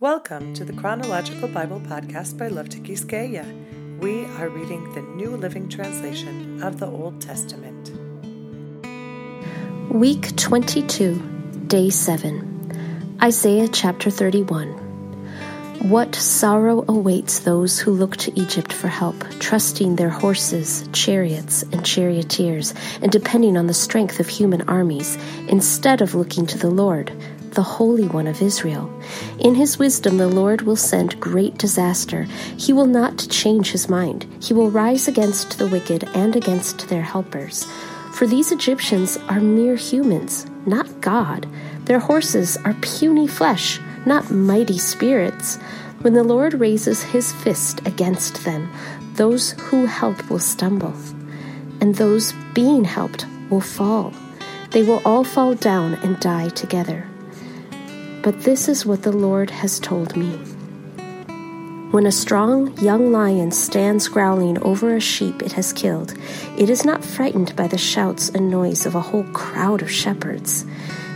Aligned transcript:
Welcome 0.00 0.54
to 0.54 0.64
the 0.64 0.72
Chronological 0.72 1.46
Bible 1.46 1.78
Podcast 1.78 2.36
by 2.36 2.48
Love 2.48 2.68
to 2.70 2.78
Quisqueya. 2.78 4.00
We 4.00 4.24
are 4.24 4.48
reading 4.48 4.92
the 4.92 5.02
New 5.02 5.36
Living 5.36 5.68
Translation 5.68 6.60
of 6.64 6.80
the 6.80 6.86
Old 6.86 7.20
Testament. 7.20 7.92
Week 9.90 10.34
22, 10.34 11.14
Day 11.68 11.90
7. 11.90 13.16
Isaiah 13.22 13.68
chapter 13.68 14.10
31. 14.10 14.66
What 15.88 16.16
sorrow 16.16 16.84
awaits 16.88 17.38
those 17.40 17.78
who 17.78 17.92
look 17.92 18.16
to 18.16 18.36
Egypt 18.38 18.72
for 18.72 18.88
help, 18.88 19.14
trusting 19.38 19.94
their 19.94 20.10
horses, 20.10 20.88
chariots, 20.92 21.62
and 21.62 21.86
charioteers, 21.86 22.74
and 23.00 23.12
depending 23.12 23.56
on 23.56 23.68
the 23.68 23.74
strength 23.74 24.18
of 24.18 24.26
human 24.26 24.62
armies, 24.62 25.16
instead 25.46 26.02
of 26.02 26.16
looking 26.16 26.46
to 26.46 26.58
the 26.58 26.70
Lord 26.70 27.12
the 27.54 27.62
Holy 27.62 28.08
One 28.08 28.26
of 28.26 28.42
Israel. 28.42 28.90
In 29.38 29.54
his 29.54 29.78
wisdom, 29.78 30.18
the 30.18 30.28
Lord 30.28 30.62
will 30.62 30.76
send 30.76 31.20
great 31.20 31.56
disaster. 31.58 32.24
He 32.56 32.72
will 32.72 32.86
not 32.86 33.26
change 33.30 33.70
his 33.70 33.88
mind. 33.88 34.26
He 34.40 34.52
will 34.52 34.70
rise 34.70 35.08
against 35.08 35.58
the 35.58 35.68
wicked 35.68 36.04
and 36.14 36.36
against 36.36 36.88
their 36.88 37.02
helpers. 37.02 37.64
For 38.12 38.26
these 38.26 38.52
Egyptians 38.52 39.16
are 39.28 39.40
mere 39.40 39.76
humans, 39.76 40.46
not 40.66 41.00
God. 41.00 41.46
Their 41.84 41.98
horses 41.98 42.56
are 42.64 42.74
puny 42.80 43.26
flesh, 43.26 43.80
not 44.06 44.30
mighty 44.30 44.78
spirits. 44.78 45.56
When 46.02 46.14
the 46.14 46.22
Lord 46.22 46.54
raises 46.54 47.02
his 47.02 47.32
fist 47.32 47.80
against 47.86 48.44
them, 48.44 48.70
those 49.14 49.52
who 49.52 49.86
help 49.86 50.28
will 50.28 50.38
stumble, 50.38 50.94
and 51.80 51.94
those 51.94 52.32
being 52.52 52.84
helped 52.84 53.26
will 53.50 53.60
fall. 53.60 54.12
They 54.70 54.82
will 54.82 55.02
all 55.04 55.24
fall 55.24 55.54
down 55.54 55.94
and 55.94 56.18
die 56.20 56.48
together. 56.48 57.08
But 58.24 58.40
this 58.40 58.70
is 58.70 58.86
what 58.86 59.02
the 59.02 59.12
Lord 59.12 59.50
has 59.50 59.78
told 59.78 60.16
me. 60.16 60.30
When 61.90 62.06
a 62.06 62.10
strong 62.10 62.74
young 62.78 63.12
lion 63.12 63.50
stands 63.50 64.08
growling 64.08 64.56
over 64.62 64.96
a 64.96 65.00
sheep 65.00 65.42
it 65.42 65.52
has 65.52 65.74
killed, 65.74 66.14
it 66.56 66.70
is 66.70 66.86
not 66.86 67.04
frightened 67.04 67.54
by 67.54 67.68
the 67.68 67.76
shouts 67.76 68.30
and 68.30 68.50
noise 68.50 68.86
of 68.86 68.94
a 68.94 69.00
whole 69.02 69.24
crowd 69.34 69.82
of 69.82 69.90
shepherds. 69.90 70.64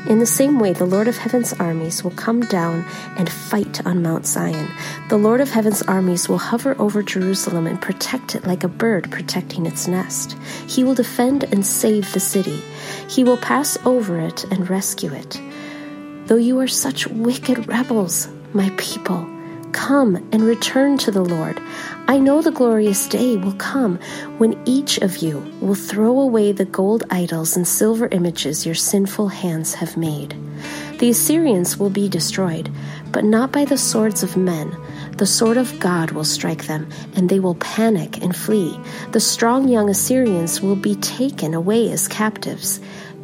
In 0.06 0.18
the 0.18 0.26
same 0.26 0.58
way, 0.58 0.74
the 0.74 0.84
Lord 0.84 1.08
of 1.08 1.16
Heaven's 1.16 1.54
armies 1.54 2.04
will 2.04 2.10
come 2.10 2.40
down 2.42 2.84
and 3.16 3.32
fight 3.32 3.86
on 3.86 4.02
Mount 4.02 4.26
Zion. 4.26 4.68
The 5.08 5.16
Lord 5.16 5.40
of 5.40 5.50
Heaven's 5.50 5.80
armies 5.80 6.28
will 6.28 6.36
hover 6.36 6.76
over 6.78 7.02
Jerusalem 7.02 7.66
and 7.66 7.80
protect 7.80 8.34
it 8.34 8.46
like 8.46 8.64
a 8.64 8.68
bird 8.68 9.10
protecting 9.10 9.64
its 9.64 9.88
nest. 9.88 10.36
He 10.66 10.84
will 10.84 10.94
defend 10.94 11.44
and 11.44 11.64
save 11.66 12.12
the 12.12 12.20
city. 12.20 12.62
He 13.08 13.24
will 13.24 13.38
pass 13.38 13.78
over 13.86 14.20
it 14.20 14.44
and 14.52 14.68
rescue 14.68 15.14
it. 15.14 15.40
Though 16.28 16.36
you 16.36 16.60
are 16.60 16.68
such 16.68 17.06
wicked 17.06 17.68
rebels, 17.68 18.28
my 18.52 18.70
people, 18.76 19.26
come 19.72 20.16
and 20.30 20.42
return 20.42 20.98
to 20.98 21.10
the 21.10 21.24
Lord. 21.24 21.58
I 22.06 22.18
know 22.18 22.42
the 22.42 22.50
glorious 22.50 23.08
day 23.08 23.38
will 23.38 23.54
come 23.54 23.98
when 24.36 24.60
each 24.66 24.98
of 24.98 25.16
you 25.22 25.38
will 25.62 25.74
throw 25.74 26.20
away 26.20 26.52
the 26.52 26.66
gold 26.66 27.04
idols 27.08 27.56
and 27.56 27.66
silver 27.66 28.08
images 28.08 28.66
your 28.66 28.74
sinful 28.74 29.28
hands 29.28 29.72
have 29.72 29.96
made. 29.96 30.36
The 30.98 31.08
Assyrians 31.08 31.78
will 31.78 31.88
be 31.88 32.10
destroyed, 32.10 32.70
but 33.10 33.24
not 33.24 33.50
by 33.50 33.64
the 33.64 33.78
swords 33.78 34.22
of 34.22 34.36
men. 34.36 34.76
The 35.16 35.26
sword 35.26 35.56
of 35.56 35.80
God 35.80 36.10
will 36.10 36.24
strike 36.24 36.66
them, 36.66 36.90
and 37.16 37.30
they 37.30 37.40
will 37.40 37.54
panic 37.54 38.22
and 38.22 38.36
flee. 38.36 38.78
The 39.12 39.20
strong 39.20 39.66
young 39.66 39.88
Assyrians 39.88 40.60
will 40.60 40.76
be 40.76 40.96
taken 40.96 41.54
away 41.54 41.90
as 41.90 42.06
captives. 42.06 42.80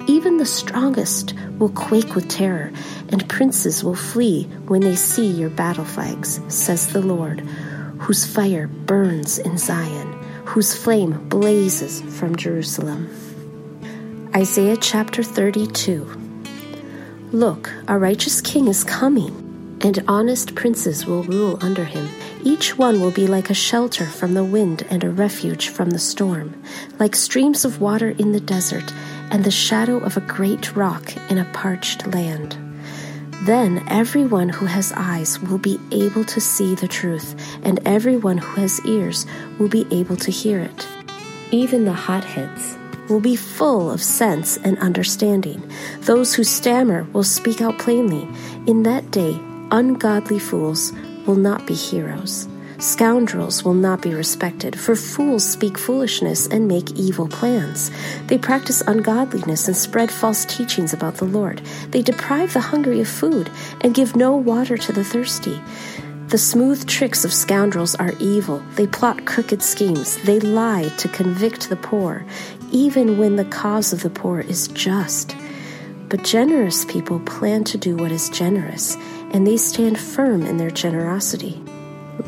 Even 0.06 0.36
the 0.36 0.47
strongest 0.47 1.33
will 1.58 1.70
quake 1.70 2.14
with 2.14 2.28
terror, 2.28 2.70
and 3.08 3.28
princes 3.28 3.83
will 3.83 3.94
flee 3.94 4.44
when 4.66 4.83
they 4.83 4.97
see 4.97 5.27
your 5.27 5.48
battle 5.48 5.84
flags, 5.84 6.41
says 6.48 6.88
the 6.88 7.00
Lord, 7.00 7.41
whose 7.98 8.27
fire 8.27 8.66
burns 8.66 9.38
in 9.38 9.56
Zion, 9.56 10.12
whose 10.44 10.77
flame 10.77 11.27
blazes 11.28 12.02
from 12.19 12.36
Jerusalem. 12.36 13.09
Isaiah 14.37 14.76
chapter 14.76 15.22
32 15.22 16.20
Look, 17.32 17.72
a 17.88 17.98
righteous 17.98 18.43
king 18.43 18.69
is 18.69 18.84
coming, 18.84 19.78
and 19.81 20.04
honest 20.06 20.54
princes 20.54 21.06
will 21.06 21.22
rule 21.22 21.59
under 21.62 21.84
him. 21.84 22.09
Each 22.43 22.76
one 22.76 23.00
will 23.00 23.10
be 23.10 23.26
like 23.26 23.48
a 23.48 23.54
shelter 23.54 24.04
from 24.04 24.34
the 24.34 24.44
wind 24.44 24.87
and 24.91 25.03
a 25.03 25.10
refuge 25.10 25.69
from 25.70 25.91
the 25.91 25.98
storm, 25.98 26.62
like 26.98 27.16
streams 27.16 27.64
of 27.64 27.81
water 27.81 28.10
in 28.10 28.32
the 28.32 28.41
desert 28.41 28.93
and 29.34 29.43
the 29.43 29.50
shadow 29.50 29.99
of 29.99 30.17
a 30.17 30.21
great 30.21 30.77
rock 30.77 31.12
in 31.28 31.39
a 31.39 31.50
parched 31.53 32.06
land. 32.06 32.56
Then 33.43 33.84
everyone 33.89 34.49
who 34.49 34.65
has 34.65 34.93
eyes 34.95 35.41
will 35.41 35.59
be 35.59 35.81
able 35.91 36.25
to 36.27 36.41
see 36.41 36.77
the 36.77 36.87
truth, 36.87 37.34
and 37.65 37.81
everyone 37.84 38.39
who 38.39 38.61
has 38.61 38.81
ears 38.87 39.27
will 39.59 39.69
be 39.69 39.89
able 39.91 40.15
to 40.19 40.31
hear 40.31 40.61
it. 40.61 40.87
Even 41.50 41.84
the 41.84 41.93
hotheads 41.93 42.78
will 43.09 43.19
be 43.19 43.34
full 43.34 43.91
of 43.91 44.00
sense 44.00 44.56
and 44.59 44.78
understanding. 44.78 45.69
Those 46.03 46.33
who 46.33 46.44
stammer 46.44 47.03
will 47.12 47.25
speak 47.25 47.61
out 47.61 47.77
plainly. 47.81 48.28
In 48.69 48.84
that 48.84 49.11
day, 49.11 49.37
ungodly 49.73 50.39
fools 50.39 50.93
will 51.27 51.34
not 51.34 51.67
be 51.67 51.75
heroes. 51.75 52.47
Scoundrels 52.79 53.65
will 53.65 53.75
not 53.75 54.03
be 54.03 54.15
respected, 54.15 54.79
for 54.79 54.97
fools 54.97 55.49
speak 55.49 55.79
foolishness 55.79 56.47
and 56.49 56.67
make 56.67 56.91
evil 56.93 57.29
plans. 57.29 57.91
They 58.27 58.37
practice 58.37 58.83
ungodliness 58.83 59.69
and 59.69 59.77
spread 59.77 60.11
false 60.11 60.45
teachings 60.45 60.93
about 60.93 61.17
the 61.17 61.25
Lord. 61.25 61.62
They 61.91 62.03
deprive 62.03 62.53
the 62.53 62.61
hungry 62.61 63.01
of 63.01 63.09
food 63.09 63.51
and 63.81 63.95
give 63.95 64.17
no 64.17 64.37
water 64.37 64.77
to 64.77 64.93
the 64.93 65.05
thirsty. 65.05 65.62
The 66.29 66.39
smooth 66.39 66.87
tricks 66.89 67.25
of 67.25 67.33
scoundrels 67.33 67.95
are 67.95 68.12
evil. 68.19 68.59
They 68.75 68.89
plot 68.89 69.25
crooked 69.25 69.62
schemes. 69.62 70.17
They 70.23 70.41
lie 70.41 70.89
to 70.99 71.09
convict 71.09 71.69
the 71.69 71.77
poor, 71.77 72.27
even 72.73 73.19
when 73.19 73.37
the 73.37 73.45
cause 73.45 73.93
of 73.93 74.03
the 74.03 74.11
poor 74.11 74.41
is 74.41 74.67
just. 74.69 75.37
But 76.09 76.25
generous 76.25 76.85
people 76.87 77.21
plan 77.21 77.62
to 77.65 77.79
do 77.79 77.97
what 77.97 78.11
is 78.11 78.29
generous, 78.31 78.97
and 79.31 79.47
they 79.47 79.56
stand 79.56 79.99
firm 79.99 80.43
in 80.43 80.56
their 80.56 80.71
generosity. 80.71 81.63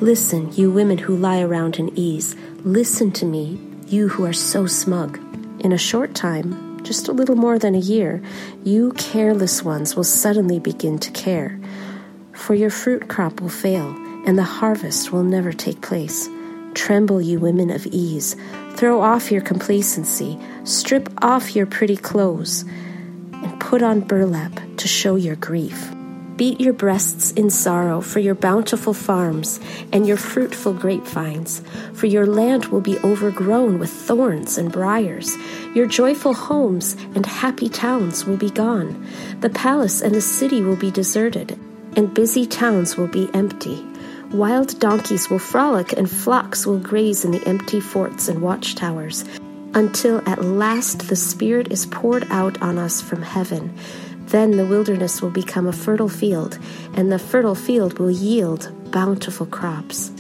Listen, 0.01 0.53
you 0.53 0.71
women 0.71 0.99
who 0.99 1.17
lie 1.17 1.41
around 1.41 1.77
in 1.77 1.97
ease. 1.97 2.35
Listen 2.65 3.13
to 3.13 3.25
me, 3.25 3.59
you 3.87 4.09
who 4.09 4.25
are 4.25 4.33
so 4.33 4.67
smug. 4.67 5.19
In 5.61 5.73
a 5.73 5.79
short 5.79 6.15
time, 6.15 6.83
just 6.83 7.09
a 7.09 7.13
little 7.13 7.37
more 7.37 7.59
than 7.59 7.75
a 7.75 7.79
year, 7.79 8.21
you 8.65 8.93
careless 8.93 9.63
ones 9.63 9.95
will 9.95 10.05
suddenly 10.05 10.59
begin 10.59 10.99
to 10.99 11.11
care. 11.13 11.59
For 12.33 12.55
your 12.55 12.69
fruit 12.69 13.09
crop 13.09 13.41
will 13.41 13.49
fail, 13.49 13.89
and 14.27 14.37
the 14.37 14.43
harvest 14.43 15.13
will 15.13 15.23
never 15.23 15.53
take 15.53 15.81
place. 15.83 16.29
Tremble, 16.75 17.23
you 17.23 17.39
women 17.39 17.71
of 17.71 17.87
ease. 17.87 18.37
Throw 18.75 19.01
off 19.01 19.33
your 19.33 19.41
complacency. 19.41 20.39
Strip 20.65 21.09
off 21.25 21.57
your 21.57 21.65
pretty 21.65 21.97
clothes, 21.97 22.65
and 23.33 23.61
put 23.61 23.83
on 23.83 24.01
burlap 24.01 24.61
to 24.77 24.89
show 24.89 25.15
your 25.15 25.37
grief. 25.37 25.91
Beat 26.37 26.61
your 26.61 26.75
breasts 26.75 27.31
in 27.31 27.49
sorrow 27.49 28.03
for 28.03 28.19
your 28.19 28.35
bountiful 28.35 28.93
farms 28.93 29.59
and 29.91 30.07
your 30.07 30.19
fruitful 30.19 30.75
grapevines, 30.75 31.63
for 31.95 32.05
your 32.05 32.27
land 32.27 32.67
will 32.67 32.83
be 32.83 32.99
overgrown 32.99 33.79
with 33.79 33.89
thorns 33.89 34.59
and 34.59 34.71
briers. 34.71 35.35
Your 35.75 35.87
joyful 35.87 36.35
homes 36.35 36.95
and 37.15 37.25
happy 37.25 37.71
towns 37.71 38.27
will 38.27 38.37
be 38.37 38.51
gone. 38.51 39.07
The 39.41 39.49
palace 39.49 40.03
and 40.03 40.15
the 40.15 40.21
city 40.21 40.61
will 40.61 40.77
be 40.77 40.91
deserted, 40.91 41.59
and 41.97 42.13
busy 42.13 42.47
towns 42.47 42.99
will 42.99 43.09
be 43.09 43.31
empty. 43.33 43.83
Wild 44.31 44.79
donkeys 44.79 45.31
will 45.31 45.39
frolic, 45.39 45.95
and 45.95 46.11
flocks 46.11 46.67
will 46.67 46.79
graze 46.79 47.25
in 47.25 47.31
the 47.31 47.47
empty 47.49 47.81
forts 47.81 48.29
and 48.29 48.43
watchtowers, 48.43 49.25
until 49.73 50.23
at 50.29 50.45
last 50.45 51.09
the 51.09 51.17
Spirit 51.17 51.73
is 51.73 51.87
poured 51.87 52.27
out 52.31 52.61
on 52.61 52.77
us 52.77 53.01
from 53.01 53.23
heaven 53.23 53.75
then 54.29 54.53
the 54.53 54.67
wilderness 54.67 55.23
will 55.23 55.31
become 55.31 55.67
a 55.67 55.73
fertile 55.73 56.09
field, 56.09 56.59
and 56.95 57.11
the 57.11 57.19
fertile 57.19 57.55
field 57.55 57.99
will 57.99 58.11
yield 58.11 58.73
bountiful 58.91 59.47
crops. 59.47 60.11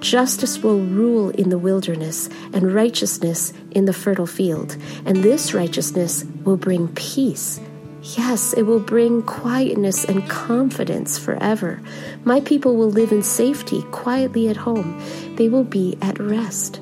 Justice 0.00 0.62
will 0.62 0.80
rule 0.80 1.30
in 1.30 1.50
the 1.50 1.58
wilderness, 1.58 2.28
and 2.52 2.74
righteousness 2.74 3.52
in 3.72 3.84
the 3.84 3.92
fertile 3.92 4.26
field, 4.26 4.76
and 5.04 5.18
this 5.18 5.52
righteousness 5.52 6.24
will 6.44 6.56
bring 6.56 6.88
peace. 6.88 7.60
Yes, 8.02 8.54
it 8.54 8.62
will 8.62 8.80
bring 8.80 9.22
quietness 9.22 10.06
and 10.06 10.26
confidence 10.28 11.18
forever. 11.18 11.82
My 12.24 12.40
people 12.40 12.76
will 12.76 12.90
live 12.90 13.12
in 13.12 13.22
safety, 13.22 13.82
quietly 13.90 14.48
at 14.48 14.56
home. 14.56 14.98
They 15.36 15.50
will 15.50 15.64
be 15.64 15.98
at 16.00 16.18
rest. 16.18 16.80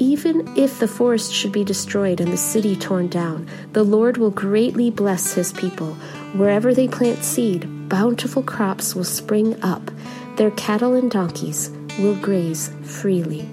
Even 0.00 0.56
if 0.56 0.78
the 0.78 0.88
forest 0.88 1.30
should 1.30 1.52
be 1.52 1.62
destroyed 1.62 2.22
and 2.22 2.32
the 2.32 2.38
city 2.38 2.74
torn 2.74 3.08
down, 3.08 3.46
the 3.74 3.82
Lord 3.82 4.16
will 4.16 4.30
greatly 4.30 4.90
bless 4.90 5.34
his 5.34 5.52
people. 5.52 5.92
Wherever 6.32 6.72
they 6.72 6.88
plant 6.88 7.22
seed, 7.22 7.68
bountiful 7.90 8.42
crops 8.42 8.94
will 8.94 9.04
spring 9.04 9.62
up. 9.62 9.90
Their 10.36 10.52
cattle 10.52 10.94
and 10.94 11.10
donkeys 11.10 11.70
will 11.98 12.16
graze 12.16 12.72
freely. 12.82 13.46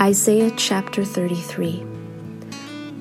Isaiah 0.00 0.50
chapter 0.56 1.04
33. 1.04 1.84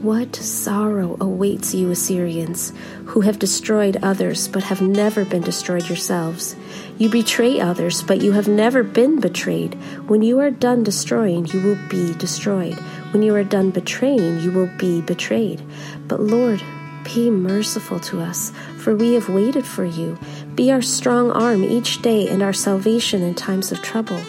What 0.04 0.36
sorrow 0.36 1.18
awaits 1.20 1.74
you, 1.74 1.90
Assyrians, 1.90 2.72
who 3.06 3.22
have 3.22 3.40
destroyed 3.40 3.98
others 4.04 4.48
but 4.48 4.62
have 4.66 4.80
never 4.80 5.26
been 5.26 5.42
destroyed 5.42 5.88
yourselves. 5.88 6.56
You 6.98 7.10
betray 7.10 7.60
others, 7.60 8.04
but 8.04 8.22
you 8.22 8.34
have 8.34 8.48
never 8.48 8.84
been 8.84 9.20
betrayed. 9.20 9.74
When 10.08 10.22
you 10.22 10.40
are 10.40 10.52
done 10.52 10.84
destroying, 10.84 11.48
you 11.48 11.62
will 11.62 11.80
be 11.90 12.14
destroyed. 12.14 12.76
When 13.12 13.24
you 13.24 13.34
are 13.36 13.44
done 13.44 13.72
betraying, 13.72 14.40
you 14.40 14.52
will 14.52 14.70
be 14.78 15.02
betrayed. 15.02 15.62
But 16.08 16.20
Lord, 16.20 16.62
be 17.04 17.30
merciful 17.30 18.00
to 18.02 18.22
us, 18.22 18.52
for 18.78 18.96
we 18.96 19.14
have 19.14 19.28
waited 19.28 19.66
for 19.66 19.86
you. 19.86 20.18
Be 20.56 20.72
our 20.72 20.82
strong 20.82 21.32
arm 21.32 21.64
each 21.64 22.02
day 22.02 22.30
and 22.30 22.42
our 22.44 22.54
salvation 22.54 23.22
in 23.22 23.36
times 23.36 23.72
of 23.72 23.82
trouble. 23.82 24.20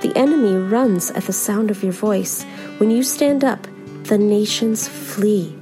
The 0.00 0.16
enemy 0.16 0.54
runs 0.54 1.10
at 1.10 1.24
the 1.24 1.32
sound 1.32 1.70
of 1.70 1.82
your 1.82 1.92
voice. 1.92 2.44
When 2.78 2.90
you 2.90 3.02
stand 3.02 3.44
up, 3.44 3.66
the 4.04 4.18
nations 4.18 4.88
flee. 4.88 5.56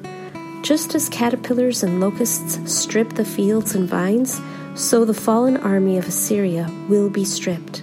Just 0.63 0.95
as 0.95 1.09
caterpillars 1.09 1.83
and 1.83 2.01
locusts 2.01 2.59
strip 2.71 3.15
the 3.15 3.25
fields 3.25 3.75
and 3.75 3.89
vines, 3.89 4.41
so 4.75 5.05
the 5.05 5.15
fallen 5.15 5.57
army 5.57 5.99
of 5.99 6.07
Assyria 6.07 6.71
will 6.89 7.11
be 7.11 7.25
stripped. 7.25 7.83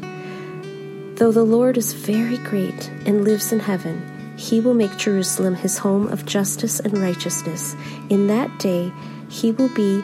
Though 1.15 1.31
the 1.31 1.43
Lord 1.43 1.77
is 1.77 1.93
very 1.93 2.37
great 2.37 2.89
and 3.05 3.23
lives 3.23 3.51
in 3.51 3.59
heaven, 3.59 4.35
he 4.37 4.59
will 4.59 4.75
make 4.75 4.97
Jerusalem 4.97 5.55
his 5.55 5.79
home 5.79 6.07
of 6.07 6.25
justice 6.25 6.79
and 6.79 6.97
righteousness. 6.97 7.75
In 8.09 8.27
that 8.27 8.59
day, 8.59 8.93
he 9.29 9.51
will 9.51 9.69
be 9.69 10.03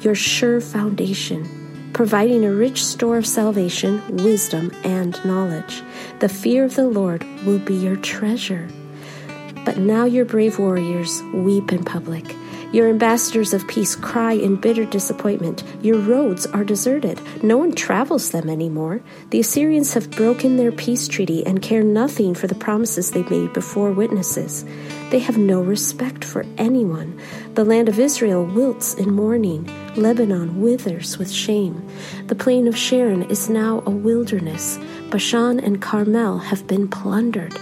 your 0.00 0.14
sure 0.14 0.60
foundation, 0.60 1.90
providing 1.92 2.44
a 2.44 2.52
rich 2.52 2.84
store 2.84 3.18
of 3.18 3.26
salvation, 3.26 4.02
wisdom, 4.16 4.70
and 4.84 5.22
knowledge. 5.24 5.82
The 6.20 6.28
fear 6.28 6.64
of 6.64 6.76
the 6.76 6.86
Lord 6.86 7.24
will 7.44 7.58
be 7.58 7.74
your 7.74 7.96
treasure. 7.96 8.68
But 9.64 9.78
now 9.78 10.04
your 10.04 10.24
brave 10.24 10.58
warriors 10.58 11.22
weep 11.34 11.72
in 11.72 11.84
public. 11.84 12.34
Your 12.74 12.88
ambassadors 12.88 13.54
of 13.54 13.68
peace 13.68 13.94
cry 13.94 14.32
in 14.32 14.56
bitter 14.56 14.84
disappointment. 14.84 15.62
Your 15.80 15.96
roads 15.96 16.44
are 16.46 16.64
deserted. 16.64 17.20
No 17.40 17.56
one 17.56 17.70
travels 17.72 18.32
them 18.32 18.50
anymore. 18.50 19.00
The 19.30 19.38
Assyrians 19.38 19.94
have 19.94 20.10
broken 20.10 20.56
their 20.56 20.72
peace 20.72 21.06
treaty 21.06 21.46
and 21.46 21.62
care 21.62 21.84
nothing 21.84 22.34
for 22.34 22.48
the 22.48 22.56
promises 22.56 23.12
they 23.12 23.22
made 23.22 23.52
before 23.52 23.92
witnesses. 23.92 24.64
They 25.10 25.20
have 25.20 25.38
no 25.38 25.62
respect 25.62 26.24
for 26.24 26.44
anyone. 26.58 27.16
The 27.54 27.64
land 27.64 27.88
of 27.88 28.00
Israel 28.00 28.44
wilts 28.44 28.94
in 28.94 29.14
mourning. 29.14 29.70
Lebanon 29.94 30.60
withers 30.60 31.16
with 31.16 31.30
shame. 31.30 31.88
The 32.26 32.34
plain 32.34 32.66
of 32.66 32.76
Sharon 32.76 33.22
is 33.30 33.48
now 33.48 33.84
a 33.86 33.90
wilderness. 33.90 34.80
Bashan 35.10 35.60
and 35.60 35.80
Carmel 35.80 36.38
have 36.38 36.66
been 36.66 36.88
plundered. 36.88 37.56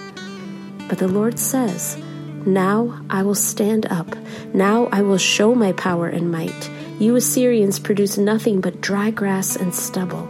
But 0.89 0.97
the 0.97 1.09
Lord 1.09 1.39
says, 1.39 2.03
now 2.47 3.05
I 3.09 3.23
will 3.23 3.35
stand 3.35 3.87
up. 3.87 4.15
Now 4.55 4.87
I 4.93 5.03
will 5.03 5.19
show 5.19 5.55
my 5.55 5.73
power 5.73 6.09
and 6.09 6.31
might. 6.31 6.71
You 6.99 7.17
Assyrians 7.17 7.79
produce 7.79 8.19
nothing 8.19 8.61
but 8.61 8.81
dry 8.81 9.11
grass 9.11 9.57
and 9.57 9.75
stubble. 9.75 10.29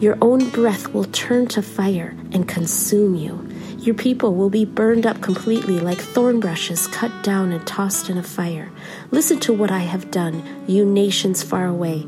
Your 0.00 0.18
own 0.20 0.50
breath 0.50 0.92
will 0.92 1.04
turn 1.04 1.46
to 1.48 1.62
fire 1.62 2.14
and 2.32 2.48
consume 2.48 3.14
you. 3.14 3.48
Your 3.78 3.94
people 3.94 4.34
will 4.34 4.50
be 4.50 4.64
burned 4.64 5.06
up 5.06 5.20
completely 5.20 5.78
like 5.78 5.98
thorn 5.98 6.40
brushes 6.40 6.86
cut 6.88 7.12
down 7.22 7.52
and 7.52 7.64
tossed 7.66 8.10
in 8.10 8.18
a 8.18 8.22
fire. 8.22 8.70
Listen 9.10 9.38
to 9.40 9.52
what 9.52 9.70
I 9.70 9.80
have 9.80 10.10
done, 10.10 10.42
you 10.66 10.84
nations 10.84 11.42
far 11.42 11.66
away, 11.66 12.04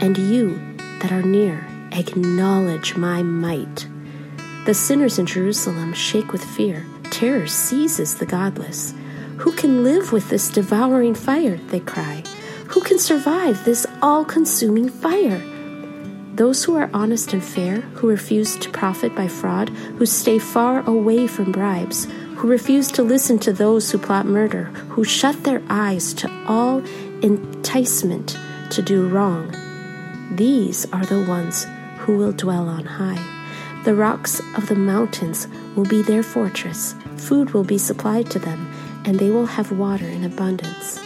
and 0.00 0.18
you 0.18 0.56
that 1.00 1.10
are 1.10 1.22
near, 1.22 1.66
acknowledge 1.92 2.96
my 2.96 3.22
might. 3.22 3.88
The 4.66 4.74
sinners 4.74 5.18
in 5.18 5.26
Jerusalem 5.26 5.94
shake 5.94 6.32
with 6.32 6.44
fear 6.44 6.84
terror 7.20 7.46
seizes 7.46 8.14
the 8.14 8.24
godless. 8.24 8.94
Who 9.40 9.52
can 9.52 9.84
live 9.84 10.10
with 10.10 10.30
this 10.30 10.48
devouring 10.48 11.14
fire? 11.14 11.58
They 11.68 11.80
cry. 11.80 12.22
Who 12.68 12.80
can 12.80 12.98
survive 12.98 13.62
this 13.62 13.86
all 14.00 14.24
consuming 14.24 14.88
fire? 14.88 15.42
Those 16.34 16.64
who 16.64 16.76
are 16.76 16.88
honest 16.94 17.34
and 17.34 17.44
fair, 17.44 17.82
who 17.96 18.08
refuse 18.08 18.56
to 18.56 18.70
profit 18.70 19.14
by 19.14 19.28
fraud, 19.28 19.68
who 19.98 20.06
stay 20.06 20.38
far 20.38 20.80
away 20.88 21.26
from 21.26 21.52
bribes, 21.52 22.06
who 22.36 22.48
refuse 22.48 22.90
to 22.92 23.02
listen 23.02 23.38
to 23.40 23.52
those 23.52 23.90
who 23.90 23.98
plot 23.98 24.24
murder, 24.24 24.64
who 24.94 25.04
shut 25.04 25.44
their 25.44 25.62
eyes 25.68 26.14
to 26.14 26.30
all 26.46 26.78
enticement 27.20 28.38
to 28.70 28.80
do 28.80 29.06
wrong. 29.06 29.54
These 30.32 30.90
are 30.90 31.04
the 31.04 31.22
ones 31.28 31.66
who 31.98 32.16
will 32.16 32.32
dwell 32.32 32.66
on 32.66 32.86
high. 32.86 33.39
The 33.84 33.94
rocks 33.94 34.40
of 34.56 34.68
the 34.68 34.74
mountains 34.74 35.48
will 35.74 35.86
be 35.86 36.02
their 36.02 36.22
fortress. 36.22 36.94
Food 37.16 37.52
will 37.52 37.64
be 37.64 37.78
supplied 37.78 38.30
to 38.30 38.38
them, 38.38 38.70
and 39.06 39.18
they 39.18 39.30
will 39.30 39.46
have 39.46 39.72
water 39.72 40.06
in 40.06 40.24
abundance. 40.24 41.00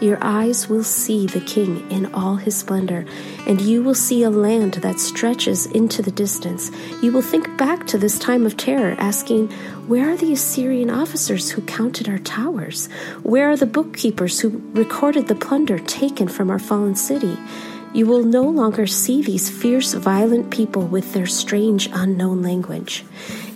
Your 0.00 0.18
eyes 0.20 0.68
will 0.68 0.82
see 0.82 1.28
the 1.28 1.42
King 1.42 1.88
in 1.88 2.12
all 2.14 2.34
his 2.36 2.56
splendor, 2.56 3.04
and 3.46 3.60
you 3.60 3.84
will 3.84 3.94
see 3.94 4.24
a 4.24 4.30
land 4.30 4.74
that 4.74 4.98
stretches 4.98 5.66
into 5.66 6.02
the 6.02 6.10
distance. 6.10 6.72
You 7.02 7.12
will 7.12 7.22
think 7.22 7.56
back 7.56 7.86
to 7.88 7.98
this 7.98 8.18
time 8.18 8.44
of 8.44 8.56
terror, 8.56 8.96
asking, 8.98 9.52
Where 9.86 10.10
are 10.10 10.16
the 10.16 10.32
Assyrian 10.32 10.90
officers 10.90 11.50
who 11.50 11.62
counted 11.62 12.08
our 12.08 12.18
towers? 12.18 12.88
Where 13.22 13.48
are 13.50 13.56
the 13.56 13.64
bookkeepers 13.66 14.40
who 14.40 14.60
recorded 14.72 15.28
the 15.28 15.36
plunder 15.36 15.78
taken 15.78 16.26
from 16.26 16.50
our 16.50 16.58
fallen 16.58 16.96
city? 16.96 17.38
You 17.94 18.06
will 18.06 18.24
no 18.24 18.42
longer 18.44 18.86
see 18.86 19.20
these 19.20 19.50
fierce, 19.50 19.92
violent 19.92 20.50
people 20.50 20.86
with 20.86 21.12
their 21.12 21.26
strange, 21.26 21.90
unknown 21.92 22.42
language. 22.42 23.04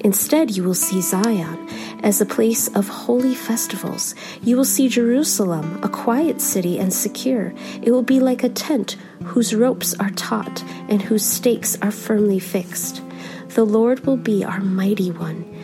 Instead, 0.00 0.55
you 0.55 0.62
will 0.62 0.75
see 0.75 1.00
Zion 1.00 1.67
as 2.03 2.21
a 2.21 2.27
place 2.27 2.69
of 2.77 2.87
holy 2.87 3.35
festivals. 3.35 4.15
You 4.43 4.59
will 4.59 4.67
see 4.67 4.88
Jerusalem, 4.88 5.81
a 5.83 5.88
quiet 5.88 6.43
city 6.43 6.79
and 6.79 6.93
secure. 6.93 7.55
It 7.81 7.91
will 7.91 8.03
be 8.03 8.21
like 8.21 8.44
a 8.44 8.50
tent 8.50 8.97
whose 9.25 9.55
ropes 9.55 9.94
are 9.94 10.11
taut 10.11 10.62
and 10.91 11.00
whose 11.00 11.25
stakes 11.25 11.79
are 11.81 11.91
firmly 11.91 12.39
fixed. 12.39 13.03
The 13.55 13.65
Lord 13.65 14.05
will 14.05 14.19
be 14.19 14.44
our 14.44 14.61
mighty 14.61 15.11
one. 15.11 15.56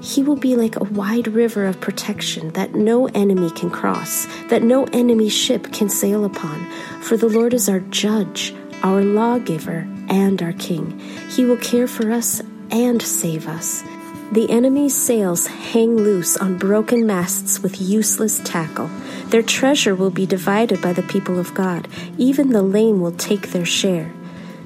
He 0.00 0.22
will 0.22 0.36
be 0.36 0.56
like 0.56 0.76
a 0.76 0.84
wide 0.84 1.28
river 1.28 1.66
of 1.66 1.80
protection 1.80 2.50
that 2.50 2.74
no 2.74 3.06
enemy 3.08 3.50
can 3.50 3.70
cross, 3.70 4.26
that 4.48 4.62
no 4.62 4.84
enemy 4.92 5.28
ship 5.28 5.72
can 5.72 5.88
sail 5.90 6.24
upon. 6.24 6.64
For 7.02 7.16
the 7.16 7.28
Lord 7.28 7.52
is 7.52 7.68
our 7.68 7.80
judge, 7.80 8.54
our 8.82 9.02
lawgiver, 9.02 9.86
and 10.08 10.42
our 10.42 10.54
king. 10.54 10.98
He 11.28 11.44
will 11.44 11.58
care 11.58 11.86
for 11.86 12.10
us 12.10 12.40
and 12.70 13.02
save 13.02 13.46
us. 13.46 13.84
The 14.32 14.48
enemy's 14.48 14.94
sails 14.94 15.48
hang 15.48 15.96
loose 15.96 16.36
on 16.36 16.56
broken 16.56 17.04
masts 17.04 17.60
with 17.60 17.80
useless 17.80 18.40
tackle. 18.44 18.88
Their 19.26 19.42
treasure 19.42 19.94
will 19.94 20.10
be 20.10 20.24
divided 20.24 20.80
by 20.80 20.92
the 20.92 21.02
people 21.02 21.38
of 21.38 21.52
God. 21.52 21.88
Even 22.16 22.50
the 22.50 22.62
lame 22.62 23.00
will 23.00 23.12
take 23.12 23.50
their 23.50 23.64
share. 23.64 24.12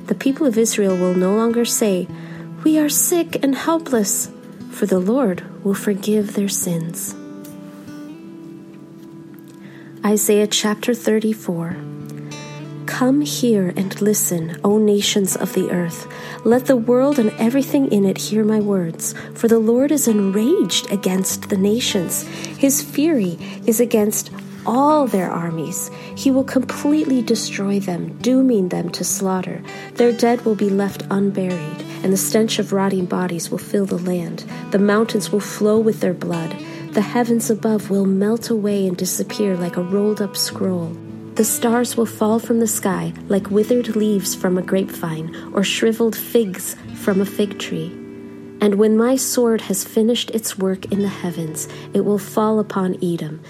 The 0.07 0.15
people 0.15 0.47
of 0.47 0.59
Israel 0.59 0.97
will 0.97 1.15
no 1.15 1.35
longer 1.35 1.65
say, 1.65 2.07
We 2.63 2.79
are 2.79 2.91
sick 2.91 3.43
and 3.43 3.55
helpless 3.55 4.31
for 4.75 4.87
the 4.87 4.99
Lord 4.99 5.45
will 5.65 5.75
forgive 5.75 6.35
their 6.35 6.49
sins. 6.49 7.15
Isaiah 10.05 10.49
chapter 10.49 10.93
34 10.93 11.77
Come 12.87 13.23
here 13.23 13.73
and 13.77 14.01
listen, 14.01 14.61
O 14.63 14.79
nations 14.79 15.37
of 15.37 15.53
the 15.55 15.71
earth. 15.71 16.07
Let 16.45 16.67
the 16.67 16.77
world 16.77 17.19
and 17.19 17.31
everything 17.39 17.91
in 17.91 18.05
it 18.05 18.19
hear 18.19 18.45
my 18.45 18.61
words. 18.61 19.15
For 19.35 19.49
the 19.49 19.59
Lord 19.59 19.91
is 19.91 20.07
enraged 20.07 20.91
against 20.93 21.49
the 21.49 21.57
nations. 21.57 22.23
His 22.59 22.83
fury 22.83 23.39
is 23.67 23.81
against 23.81 24.31
all 24.67 25.07
their 25.07 25.31
armies. 25.31 25.91
He 26.17 26.31
will 26.31 26.45
completely 26.45 27.23
destroy 27.23 27.81
them, 27.81 28.17
dooming 28.19 28.69
them 28.69 28.91
to 28.91 29.05
slaughter. 29.05 29.63
Their 29.95 30.13
dead 30.13 30.45
will 30.45 30.55
be 30.55 30.71
left 30.71 31.03
unburied, 31.11 31.84
and 32.05 32.13
the 32.13 32.19
stench 32.19 32.59
of 32.59 32.73
rotting 32.73 33.07
bodies 33.07 33.51
will 33.51 33.59
fill 33.59 33.87
the 33.87 33.99
land. 33.99 34.45
The 34.71 34.79
mountains 34.79 35.33
will 35.33 35.41
flow 35.41 35.81
with 35.81 36.01
their 36.01 36.15
blood. 36.15 36.55
The 36.93 37.01
heavens 37.01 37.51
above 37.51 37.91
will 37.91 38.05
melt 38.05 38.51
away 38.51 38.87
and 38.87 38.97
disappear 38.97 39.57
like 39.57 39.77
a 39.77 39.83
rolled 39.83 40.21
up 40.21 40.37
scroll. 40.37 40.97
The 41.35 41.45
stars 41.45 41.97
will 41.97 42.07
fall 42.07 42.39
from 42.39 42.61
the 42.61 42.69
sky 42.69 43.15
like 43.27 43.51
withered 43.51 43.97
leaves 43.97 44.35
from 44.35 44.57
a 44.57 44.63
grapevine 44.63 45.35
or 45.53 45.65
shriveled 45.65 46.15
figs 46.15 46.77
from 46.95 47.21
a 47.21 47.27
fig 47.27 47.59
tree. 47.59 47.91
And 48.61 48.77
when 48.77 48.97
my 48.97 49.17
sword 49.17 49.63
has 49.63 49.83
finished 49.83 50.31
its 50.31 50.59
work 50.59 50.93
in 50.93 51.03
the 51.03 51.09
heavens, 51.09 51.67
it 51.93 52.05
will 52.05 52.19
fall 52.19 52.61
upon 52.61 53.03
Edom 53.03 53.43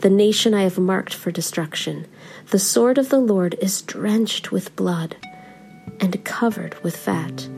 the 0.00 0.10
nation 0.10 0.54
I 0.54 0.62
have 0.62 0.78
marked 0.78 1.12
for 1.12 1.30
destruction. 1.30 2.06
The 2.50 2.58
sword 2.58 2.96
of 2.96 3.10
the 3.10 3.20
Lord 3.20 3.54
is 3.60 3.82
drenched 3.82 4.50
with 4.50 4.74
blood 4.74 5.16
and 6.00 6.24
covered 6.24 6.82
with 6.82 6.96
fat, 6.96 7.48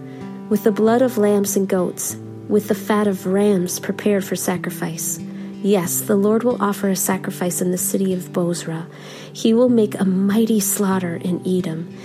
with 0.52 0.64
the 0.64 0.71
blood 0.71 1.00
of 1.00 1.16
lambs 1.16 1.56
and 1.56 1.66
goats, 1.66 2.14
with 2.47 2.68
the 2.68 2.75
fat 2.75 3.06
of 3.06 3.25
rams 3.25 3.80
prepared 3.80 4.23
for 4.23 4.37
sacrifice. 4.37 5.18
Yes, 5.62 6.02
the 6.02 6.14
Lord 6.14 6.44
will 6.44 6.62
offer 6.62 6.90
a 6.90 6.94
sacrifice 6.94 7.62
in 7.62 7.71
the 7.71 7.78
city 7.78 8.12
of 8.12 8.35
Bozrah. 8.35 8.87
He 9.32 9.54
will 9.54 9.71
make 9.71 9.99
a 9.99 10.04
mighty 10.04 10.61
slaughter 10.61 11.16
in 11.16 11.40
Edom. 11.49 11.97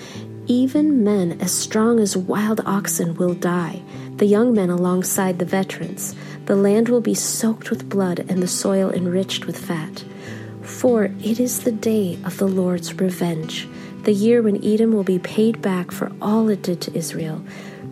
Even 0.45 1.03
men 1.03 1.41
as 1.41 1.51
strong 1.51 1.99
as 1.99 2.15
wild 2.15 2.61
oxen 2.65 3.15
will 3.15 3.33
die, 3.33 3.81
the 4.15 4.25
young 4.25 4.53
men 4.53 4.69
alongside 4.69 5.39
the 5.39 5.45
veterans. 5.45 6.15
The 6.45 6.55
land 6.55 6.87
will 6.87 7.01
be 7.01 7.15
soaked 7.15 7.69
with 7.69 7.89
blood 7.89 8.19
and 8.29 8.41
the 8.41 8.47
soil 8.47 8.89
enriched 8.91 9.45
with 9.45 9.59
fat. 9.59 10.05
For 10.61 11.11
it 11.21 11.41
is 11.41 11.65
the 11.65 11.73
day 11.73 12.17
of 12.23 12.37
the 12.37 12.47
Lord's 12.47 12.93
revenge, 12.93 13.67
the 14.03 14.13
year 14.13 14.41
when 14.41 14.63
Edom 14.63 14.93
will 14.93 15.03
be 15.03 15.19
paid 15.19 15.61
back 15.61 15.91
for 15.91 16.13
all 16.21 16.47
it 16.47 16.61
did 16.61 16.79
to 16.79 16.97
Israel. 16.97 17.43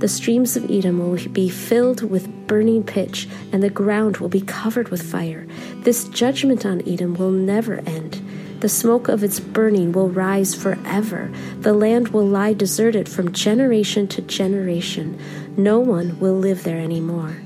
The 0.06 0.10
streams 0.10 0.56
of 0.56 0.70
Edom 0.70 1.00
will 1.00 1.18
be 1.30 1.50
filled 1.50 2.08
with 2.08 2.46
burning 2.46 2.84
pitch, 2.84 3.28
and 3.52 3.64
the 3.64 3.72
ground 3.72 4.18
will 4.18 4.30
be 4.30 4.42
covered 4.42 4.90
with 4.90 5.02
fire. 5.02 5.48
This 5.78 6.08
judgment 6.10 6.64
on 6.64 6.88
Edom 6.88 7.16
will 7.16 7.32
never 7.32 7.80
end. 7.88 8.24
The 8.60 8.70
smoke 8.70 9.08
of 9.08 9.24
its 9.24 9.40
burning 9.40 9.94
will 9.94 10.10
rise 10.10 10.54
forever. 10.54 11.32
The 11.62 11.74
land 11.74 12.10
will 12.10 12.28
lie 12.28 12.54
deserted 12.54 13.10
from 13.10 13.32
generation 13.32 14.08
to 14.10 14.22
generation. 14.22 15.18
No 15.58 15.80
one 15.80 16.20
will 16.20 16.36
live 16.36 16.64
there 16.64 16.78
anymore. 16.78 17.38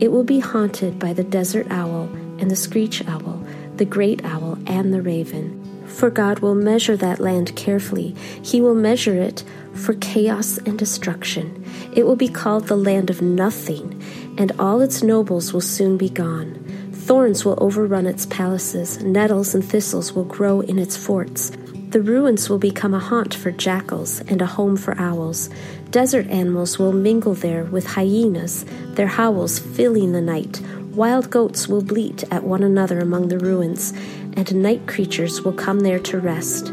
It 0.00 0.10
will 0.10 0.24
be 0.24 0.40
haunted 0.40 0.98
by 0.98 1.12
the 1.12 1.22
desert 1.22 1.68
owl 1.70 2.08
and 2.40 2.50
the 2.50 2.56
screech 2.56 3.06
owl, 3.06 3.40
the 3.76 3.84
great 3.84 4.24
owl 4.24 4.58
and 4.66 4.92
the 4.92 5.00
raven. 5.00 5.59
For 6.00 6.08
God 6.08 6.38
will 6.38 6.54
measure 6.54 6.96
that 6.96 7.20
land 7.20 7.54
carefully. 7.56 8.14
He 8.42 8.62
will 8.62 8.74
measure 8.74 9.20
it 9.20 9.44
for 9.74 9.92
chaos 9.92 10.56
and 10.56 10.78
destruction. 10.78 11.62
It 11.94 12.06
will 12.06 12.16
be 12.16 12.26
called 12.26 12.68
the 12.68 12.76
land 12.76 13.10
of 13.10 13.20
nothing, 13.20 14.02
and 14.38 14.50
all 14.58 14.80
its 14.80 15.02
nobles 15.02 15.52
will 15.52 15.60
soon 15.60 15.98
be 15.98 16.08
gone. 16.08 16.54
Thorns 16.92 17.44
will 17.44 17.62
overrun 17.62 18.06
its 18.06 18.24
palaces, 18.24 19.02
nettles 19.02 19.54
and 19.54 19.62
thistles 19.62 20.14
will 20.14 20.24
grow 20.24 20.62
in 20.62 20.78
its 20.78 20.96
forts. 20.96 21.52
The 21.90 22.00
ruins 22.00 22.48
will 22.48 22.58
become 22.58 22.94
a 22.94 22.98
haunt 22.98 23.34
for 23.34 23.50
jackals 23.50 24.22
and 24.22 24.40
a 24.40 24.46
home 24.46 24.78
for 24.78 24.98
owls. 24.98 25.50
Desert 25.90 26.28
animals 26.28 26.78
will 26.78 26.92
mingle 26.94 27.34
there 27.34 27.64
with 27.64 27.84
hyenas, 27.86 28.64
their 28.94 29.08
howls 29.08 29.58
filling 29.58 30.12
the 30.12 30.22
night. 30.22 30.62
Wild 30.94 31.30
goats 31.30 31.68
will 31.68 31.82
bleat 31.82 32.24
at 32.32 32.42
one 32.42 32.64
another 32.64 32.98
among 32.98 33.28
the 33.28 33.38
ruins, 33.38 33.92
and 34.36 34.62
night 34.62 34.86
creatures 34.86 35.42
will 35.42 35.52
come 35.52 35.80
there 35.80 35.98
to 36.00 36.18
rest. 36.18 36.72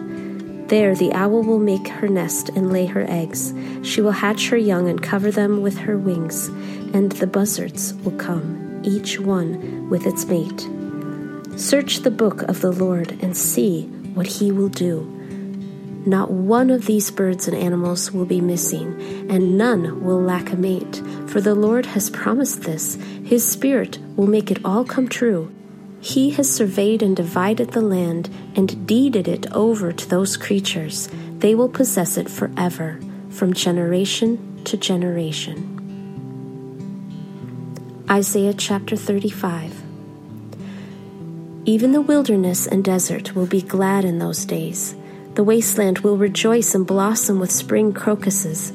There 0.67 0.95
the 0.95 1.13
owl 1.13 1.43
will 1.43 1.59
make 1.59 1.87
her 1.87 2.09
nest 2.09 2.49
and 2.49 2.73
lay 2.73 2.85
her 2.87 3.05
eggs. 3.09 3.53
She 3.83 4.01
will 4.01 4.11
hatch 4.11 4.49
her 4.49 4.57
young 4.57 4.89
and 4.89 5.01
cover 5.01 5.31
them 5.31 5.61
with 5.61 5.77
her 5.77 5.97
wings, 5.97 6.47
and 6.93 7.11
the 7.13 7.27
buzzards 7.27 7.93
will 8.03 8.17
come, 8.17 8.81
each 8.83 9.19
one 9.19 9.89
with 9.89 10.05
its 10.05 10.25
mate. 10.25 10.67
Search 11.57 11.99
the 11.99 12.11
book 12.11 12.41
of 12.43 12.61
the 12.61 12.71
Lord 12.71 13.17
and 13.21 13.35
see 13.35 13.83
what 14.13 14.27
he 14.27 14.51
will 14.51 14.69
do. 14.69 15.13
Not 16.05 16.31
one 16.31 16.69
of 16.69 16.85
these 16.85 17.11
birds 17.11 17.47
and 17.47 17.57
animals 17.57 18.11
will 18.11 18.25
be 18.25 18.39
missing, 18.39 19.27
and 19.29 19.57
none 19.57 20.03
will 20.03 20.21
lack 20.21 20.53
a 20.53 20.55
mate, 20.55 21.01
for 21.27 21.41
the 21.41 21.55
Lord 21.55 21.85
has 21.87 22.09
promised 22.09 22.61
this. 22.61 22.95
His 23.25 23.45
Spirit 23.45 23.99
will 24.15 24.27
make 24.27 24.51
it 24.51 24.63
all 24.63 24.85
come 24.85 25.07
true. 25.07 25.53
He 25.99 26.29
has 26.31 26.53
surveyed 26.53 27.01
and 27.01 27.15
divided 27.15 27.71
the 27.71 27.81
land 27.81 28.29
and 28.55 28.85
deeded 28.85 29.27
it 29.27 29.51
over 29.51 29.91
to 29.91 30.09
those 30.09 30.37
creatures. 30.37 31.09
They 31.39 31.55
will 31.55 31.69
possess 31.69 32.17
it 32.17 32.29
forever, 32.29 32.99
from 33.29 33.53
generation 33.53 34.63
to 34.65 34.77
generation. 34.77 35.73
Isaiah 38.09 38.53
chapter 38.53 38.95
35 38.95 39.81
Even 41.65 41.91
the 41.91 42.01
wilderness 42.01 42.65
and 42.67 42.83
desert 42.83 43.35
will 43.35 43.47
be 43.47 43.61
glad 43.61 44.05
in 44.05 44.19
those 44.19 44.45
days. 44.45 44.95
The 45.33 45.43
wasteland 45.43 45.99
will 45.99 46.17
rejoice 46.17 46.73
and 46.73 46.87
blossom 46.87 47.39
with 47.39 47.51
spring 47.51 47.93
crocuses. 47.93 48.71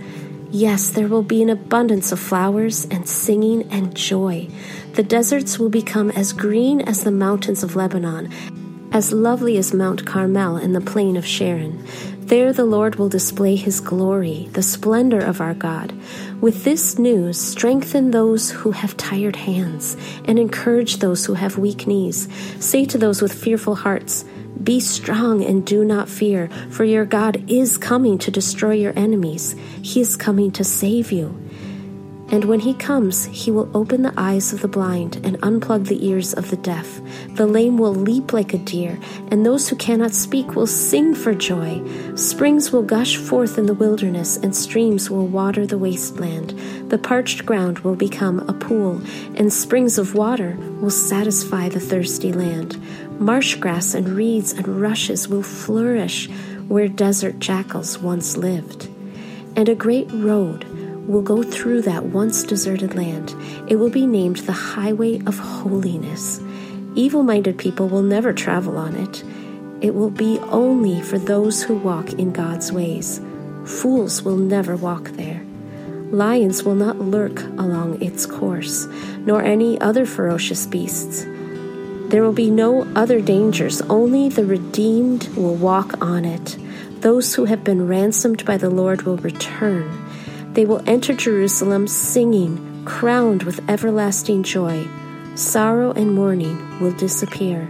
Yes, 0.54 0.90
there 0.90 1.08
will 1.08 1.22
be 1.22 1.42
an 1.42 1.48
abundance 1.48 2.12
of 2.12 2.20
flowers 2.20 2.84
and 2.90 3.08
singing 3.08 3.62
and 3.72 3.94
joy. 3.96 4.50
The 4.92 5.02
deserts 5.02 5.58
will 5.58 5.70
become 5.70 6.10
as 6.10 6.34
green 6.34 6.82
as 6.82 7.04
the 7.04 7.10
mountains 7.10 7.62
of 7.62 7.74
Lebanon, 7.74 8.30
as 8.92 9.14
lovely 9.14 9.56
as 9.56 9.72
Mount 9.72 10.04
Carmel 10.04 10.58
in 10.58 10.74
the 10.74 10.82
plain 10.82 11.16
of 11.16 11.24
Sharon. 11.24 11.82
There 12.18 12.52
the 12.52 12.66
Lord 12.66 12.96
will 12.96 13.08
display 13.08 13.56
his 13.56 13.80
glory, 13.80 14.50
the 14.52 14.62
splendor 14.62 15.20
of 15.20 15.40
our 15.40 15.54
God. 15.54 15.94
With 16.42 16.64
this 16.64 16.98
news, 16.98 17.40
strengthen 17.40 18.10
those 18.10 18.50
who 18.50 18.72
have 18.72 18.94
tired 18.98 19.36
hands 19.36 19.96
and 20.26 20.38
encourage 20.38 20.98
those 20.98 21.24
who 21.24 21.32
have 21.32 21.56
weak 21.56 21.86
knees. 21.86 22.28
Say 22.62 22.84
to 22.84 22.98
those 22.98 23.22
with 23.22 23.32
fearful 23.32 23.76
hearts, 23.76 24.26
be 24.64 24.80
strong 24.80 25.44
and 25.44 25.66
do 25.66 25.84
not 25.84 26.08
fear, 26.08 26.48
for 26.70 26.84
your 26.84 27.04
God 27.04 27.50
is 27.50 27.78
coming 27.78 28.18
to 28.18 28.30
destroy 28.30 28.74
your 28.74 28.96
enemies. 28.96 29.56
He 29.82 30.00
is 30.00 30.16
coming 30.16 30.50
to 30.52 30.64
save 30.64 31.12
you. 31.12 31.38
And 32.32 32.46
when 32.46 32.60
he 32.60 32.72
comes, 32.72 33.26
he 33.26 33.50
will 33.50 33.70
open 33.76 34.00
the 34.00 34.14
eyes 34.16 34.54
of 34.54 34.62
the 34.62 34.68
blind 34.68 35.16
and 35.16 35.38
unplug 35.42 35.86
the 35.86 36.06
ears 36.06 36.32
of 36.32 36.48
the 36.48 36.56
deaf. 36.56 36.98
The 37.34 37.46
lame 37.46 37.76
will 37.76 37.94
leap 37.94 38.32
like 38.32 38.54
a 38.54 38.58
deer, 38.58 38.98
and 39.30 39.44
those 39.44 39.68
who 39.68 39.76
cannot 39.76 40.14
speak 40.14 40.56
will 40.56 40.66
sing 40.66 41.14
for 41.14 41.34
joy. 41.34 41.82
Springs 42.16 42.72
will 42.72 42.84
gush 42.84 43.18
forth 43.18 43.58
in 43.58 43.66
the 43.66 43.74
wilderness, 43.74 44.38
and 44.38 44.56
streams 44.56 45.10
will 45.10 45.26
water 45.26 45.66
the 45.66 45.76
wasteland. 45.76 46.58
The 46.88 46.96
parched 46.96 47.44
ground 47.44 47.80
will 47.80 47.96
become 47.96 48.38
a 48.48 48.54
pool, 48.54 49.02
and 49.34 49.52
springs 49.52 49.98
of 49.98 50.14
water 50.14 50.56
will 50.80 50.90
satisfy 50.90 51.68
the 51.68 51.80
thirsty 51.80 52.32
land. 52.32 52.80
Marsh 53.22 53.54
grass 53.54 53.94
and 53.94 54.08
reeds 54.08 54.52
and 54.52 54.66
rushes 54.80 55.28
will 55.28 55.44
flourish 55.44 56.28
where 56.66 56.88
desert 56.88 57.38
jackals 57.38 57.96
once 57.98 58.36
lived. 58.36 58.88
And 59.54 59.68
a 59.68 59.76
great 59.76 60.10
road 60.10 60.64
will 61.06 61.22
go 61.22 61.44
through 61.44 61.82
that 61.82 62.06
once 62.06 62.42
deserted 62.42 62.96
land. 62.96 63.32
It 63.68 63.76
will 63.76 63.90
be 63.90 64.06
named 64.06 64.38
the 64.38 64.52
Highway 64.52 65.20
of 65.26 65.38
Holiness. 65.38 66.40
Evil 66.96 67.22
minded 67.22 67.58
people 67.58 67.88
will 67.88 68.02
never 68.02 68.32
travel 68.32 68.76
on 68.76 68.96
it. 68.96 69.22
It 69.80 69.94
will 69.94 70.10
be 70.10 70.40
only 70.50 71.00
for 71.00 71.18
those 71.18 71.62
who 71.62 71.76
walk 71.76 72.12
in 72.14 72.32
God's 72.32 72.72
ways. 72.72 73.20
Fools 73.64 74.22
will 74.22 74.36
never 74.36 74.74
walk 74.74 75.10
there. 75.10 75.44
Lions 76.10 76.64
will 76.64 76.74
not 76.74 76.98
lurk 76.98 77.40
along 77.40 78.02
its 78.02 78.26
course, 78.26 78.86
nor 79.18 79.42
any 79.42 79.80
other 79.80 80.06
ferocious 80.06 80.66
beasts. 80.66 81.24
There 82.12 82.22
will 82.22 82.34
be 82.34 82.50
no 82.50 82.82
other 82.94 83.22
dangers, 83.22 83.80
only 83.88 84.28
the 84.28 84.44
redeemed 84.44 85.28
will 85.28 85.54
walk 85.54 85.94
on 86.02 86.26
it. 86.26 86.58
Those 87.00 87.34
who 87.34 87.46
have 87.46 87.64
been 87.64 87.88
ransomed 87.88 88.44
by 88.44 88.58
the 88.58 88.68
Lord 88.68 89.02
will 89.02 89.16
return. 89.16 89.90
They 90.52 90.66
will 90.66 90.82
enter 90.86 91.14
Jerusalem 91.14 91.88
singing, 91.88 92.84
crowned 92.84 93.44
with 93.44 93.66
everlasting 93.66 94.42
joy. 94.42 94.86
Sorrow 95.36 95.92
and 95.92 96.14
mourning 96.14 96.80
will 96.80 96.92
disappear, 96.92 97.62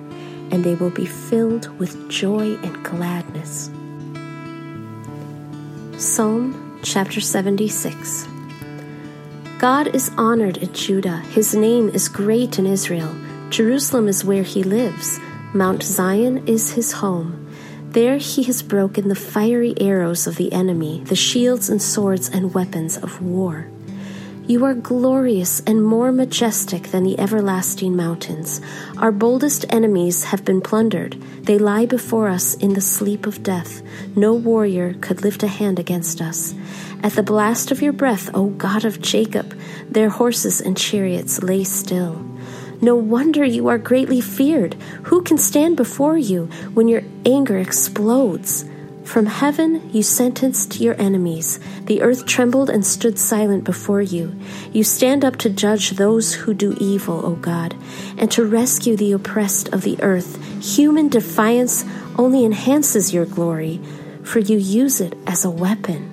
and 0.51 0.65
they 0.65 0.75
will 0.75 0.91
be 0.91 1.07
filled 1.07 1.69
with 1.79 2.11
joy 2.11 2.57
and 2.65 2.85
gladness. 2.85 3.71
Psalm 5.99 6.81
chapter 6.83 7.21
76 7.21 8.27
God 9.61 9.95
is 9.95 10.11
honored 10.19 10.57
in 10.57 10.73
Judah, 10.73 11.19
his 11.31 11.55
name 11.55 11.91
is 11.91 12.09
great 12.09 12.59
in 12.59 12.67
Israel. 12.67 13.15
Jerusalem 13.53 14.09
is 14.09 14.25
where 14.25 14.45
he 14.45 14.63
lives, 14.63 15.21
Mount 15.53 15.83
Zion 15.83 16.49
is 16.49 16.73
his 16.73 16.91
home. 16.91 17.55
There 17.91 18.17
he 18.17 18.45
has 18.45 18.63
broken 18.63 19.09
the 19.09 19.15
fiery 19.15 19.75
arrows 19.79 20.27
of 20.27 20.37
the 20.37 20.51
enemy, 20.55 21.03
the 21.05 21.15
shields 21.15 21.69
and 21.69 21.83
swords 21.83 22.31
and 22.31 22.55
weapons 22.55 22.97
of 22.97 23.21
war. 23.21 23.69
You 24.47 24.65
are 24.65 24.73
glorious 24.73 25.61
and 25.67 25.85
more 25.85 26.13
majestic 26.13 26.85
than 26.85 27.05
the 27.05 27.21
everlasting 27.21 27.95
mountains. 27.95 28.63
Our 28.97 29.13
boldest 29.13 29.67
enemies 29.69 30.25
have 30.25 30.47
been 30.47 30.63
plundered. 30.63 31.21
They 31.43 31.59
lie 31.59 31.85
before 31.85 32.29
us 32.29 32.55
in 32.55 32.73
the 32.73 32.81
sleep 32.81 33.27
of 33.27 33.43
death. 33.43 33.83
No 34.17 34.33
warrior 34.33 34.95
could 34.95 35.23
lift 35.23 35.43
a 35.43 35.47
hand 35.47 35.79
against 35.79 36.23
us. 36.23 36.55
At 37.03 37.13
the 37.13 37.23
blast 37.23 37.71
of 37.71 37.83
your 37.83 37.93
breath, 37.93 38.31
O 38.33 38.47
God 38.47 38.87
of 38.87 39.03
Jacob, 39.03 39.55
their 39.91 40.09
horses 40.09 40.63
and 40.63 40.75
chariots 40.75 41.43
lay 41.43 41.65
still. 41.65 42.32
No 42.85 42.97
wonder 42.97 43.45
you 43.45 43.69
are 43.69 43.79
greatly 43.79 44.21
feared. 44.21 44.75
Who 45.05 45.23
can 45.23 45.39
stand 45.39 45.77
before 45.77 46.19
you 46.19 46.47
when 46.75 46.89
your 46.89 47.03
anger 47.25 47.57
explodes? 47.57 48.65
From 49.05 49.27
heaven 49.27 49.89
you 49.93 50.03
sentenced 50.03 50.81
your 50.81 51.01
enemies. 51.01 51.61
The 51.85 52.03
earth 52.03 52.27
trembled 52.27 52.71
and 52.71 52.85
stood 52.85 53.21
silent 53.21 53.63
before 53.63 54.03
you. 54.03 54.35
You 54.73 54.83
stand 54.83 55.25
up 55.25 55.37
to 55.37 55.49
judge 55.49 55.91
those 55.91 56.35
who 56.35 56.55
do 56.55 56.77
evil, 56.81 57.25
O 57.25 57.37
God, 57.37 57.77
and 58.19 58.29
to 58.33 58.45
rescue 58.45 58.97
the 58.97 59.13
oppressed 59.13 59.69
of 59.69 59.83
the 59.83 60.03
earth. 60.03 60.43
Human 60.77 61.09
defiance 61.09 61.85
only 62.19 62.45
enhances 62.45 63.15
your 63.15 63.27
glory, 63.27 63.81
for 64.25 64.41
you 64.41 64.59
use 64.59 65.01
it 65.01 65.17
as 65.25 65.45
a 65.45 65.51
weapon. 65.51 66.12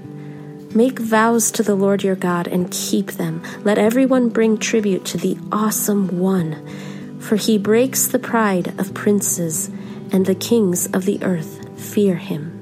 Make 0.76 1.00
vows 1.00 1.50
to 1.52 1.64
the 1.64 1.74
Lord 1.74 2.04
your 2.04 2.16
God 2.16 2.48
and 2.48 2.70
keep 2.70 3.14
them. 3.14 3.42
Let 3.64 3.80
everyone 3.80 4.30
bring 4.30 4.58
tribute 4.58 5.04
to 5.06 5.18
the 5.18 5.36
awesome 5.52 6.20
one, 6.20 7.20
for 7.20 7.38
he 7.38 7.58
breaks 7.58 8.06
the 8.06 8.20
pride 8.20 8.80
of 8.80 8.94
princes, 8.94 9.72
and 10.12 10.28
the 10.28 10.36
kings 10.36 10.86
of 10.88 11.06
the 11.06 11.24
earth 11.24 11.68
fear 11.80 12.18
him. 12.18 12.56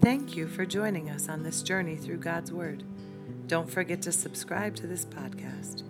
Thank 0.00 0.34
you 0.34 0.48
for 0.48 0.64
joining 0.64 1.10
us 1.10 1.28
on 1.28 1.42
this 1.42 1.62
journey 1.62 1.96
through 1.96 2.18
God's 2.18 2.50
Word. 2.50 2.82
Don't 3.48 3.70
forget 3.70 4.00
to 4.02 4.12
subscribe 4.12 4.76
to 4.76 4.86
this 4.86 5.04
podcast. 5.04 5.82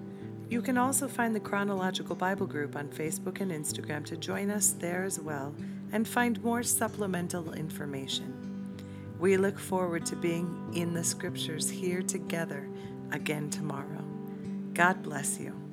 You 0.48 0.62
can 0.62 0.78
also 0.78 1.06
find 1.06 1.34
the 1.34 1.40
Chronological 1.40 2.16
Bible 2.16 2.46
Group 2.46 2.74
on 2.74 2.88
Facebook 2.88 3.40
and 3.40 3.52
Instagram 3.52 4.04
to 4.06 4.16
join 4.16 4.50
us 4.50 4.70
there 4.70 5.04
as 5.04 5.20
well 5.20 5.54
and 5.92 6.08
find 6.08 6.42
more 6.42 6.62
supplemental 6.62 7.52
information. 7.52 8.45
We 9.18 9.36
look 9.36 9.58
forward 9.58 10.04
to 10.06 10.16
being 10.16 10.70
in 10.74 10.92
the 10.92 11.02
scriptures 11.02 11.70
here 11.70 12.02
together 12.02 12.68
again 13.12 13.50
tomorrow. 13.50 14.04
God 14.74 15.02
bless 15.02 15.40
you. 15.40 15.65